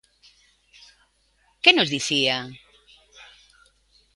[1.63, 2.37] ¿Que nos dicía?